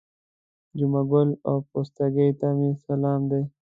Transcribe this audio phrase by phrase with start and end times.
[0.77, 3.41] جمعه ګل او پستکي ته مې سلام دی.